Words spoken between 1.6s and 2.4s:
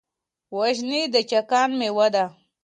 مېوه ده.